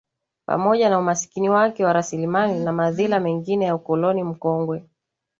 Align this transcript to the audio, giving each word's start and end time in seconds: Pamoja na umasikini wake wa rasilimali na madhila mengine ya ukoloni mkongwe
Pamoja 0.45 0.89
na 0.89 0.99
umasikini 0.99 1.49
wake 1.49 1.85
wa 1.85 1.93
rasilimali 1.93 2.59
na 2.59 2.71
madhila 2.73 3.19
mengine 3.19 3.65
ya 3.65 3.75
ukoloni 3.75 4.23
mkongwe 4.23 4.87